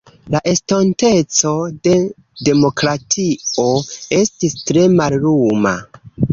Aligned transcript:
La 0.35 0.39
estonteco 0.51 1.51
de 1.89 1.93
demokratio 2.49 3.69
estis 4.23 4.59
tre 4.73 4.89
malluma. 4.99 5.79